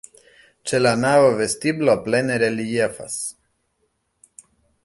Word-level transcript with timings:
Ĉe 0.69 0.77
la 0.81 0.93
navo 1.01 1.27
vestiblo 1.41 1.95
plene 2.07 2.39
reliefas. 2.45 3.19